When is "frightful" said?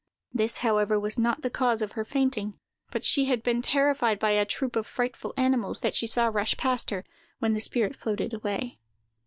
4.87-5.31